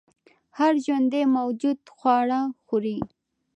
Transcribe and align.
هر 0.57 0.73
ژوندی 0.85 1.23
موجود 1.37 1.79
خواړه 1.97 2.41
خوري 2.65 2.97